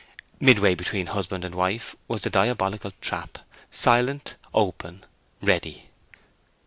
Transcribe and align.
Midway 0.39 0.73
between 0.73 1.05
husband 1.05 1.45
and 1.45 1.53
wife 1.53 1.95
was 2.07 2.21
the 2.21 2.31
diabolical 2.31 2.91
trap, 3.01 3.37
silent, 3.69 4.33
open, 4.51 5.05
ready. 5.43 5.91